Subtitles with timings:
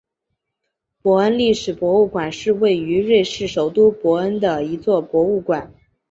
[1.03, 5.71] 伯恩历史博物馆是位于瑞士首都伯恩的一座博物馆。